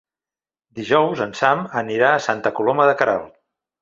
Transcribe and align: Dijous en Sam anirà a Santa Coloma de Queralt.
Dijous 0.79 1.21
en 1.27 1.35
Sam 1.41 1.63
anirà 1.83 2.09
a 2.15 2.25
Santa 2.29 2.53
Coloma 2.61 2.89
de 2.93 2.97
Queralt. 3.03 3.37